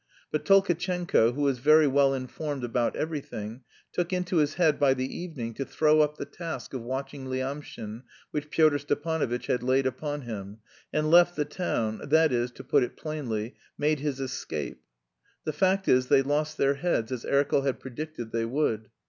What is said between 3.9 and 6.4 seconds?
took into his head by the evening to throw up the